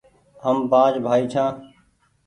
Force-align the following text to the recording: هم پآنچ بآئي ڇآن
هم 0.43 0.57
پآنچ 0.71 0.93
بآئي 1.03 1.25
ڇآن 1.33 1.53